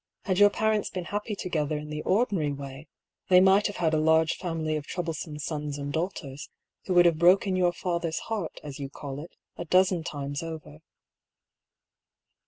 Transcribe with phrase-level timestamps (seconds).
[0.23, 2.09] "Had your parents been happy together in the 120 I>R.
[2.49, 2.69] PAULL'S THEORY.
[2.71, 2.87] ordinary way,
[3.29, 6.49] they might have had a large family of troublesome sons and daughters,
[6.85, 10.79] who would have broken your father's heart, as yon call it, a dozen times over."